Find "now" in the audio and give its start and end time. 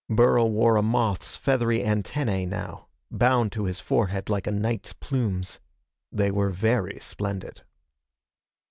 2.47-2.87